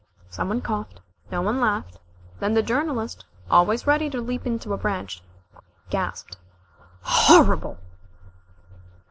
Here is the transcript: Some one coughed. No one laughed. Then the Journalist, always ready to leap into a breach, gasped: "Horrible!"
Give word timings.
Some 0.31 0.47
one 0.49 0.61
coughed. 0.61 0.99
No 1.31 1.43
one 1.43 1.59
laughed. 1.61 1.99
Then 2.39 2.55
the 2.55 2.63
Journalist, 2.63 3.23
always 3.51 3.85
ready 3.85 4.09
to 4.09 4.19
leap 4.19 4.47
into 4.47 4.73
a 4.73 4.77
breach, 4.77 5.21
gasped: 5.91 6.37
"Horrible!" 7.03 7.77